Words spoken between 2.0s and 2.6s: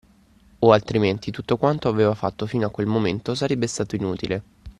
fatto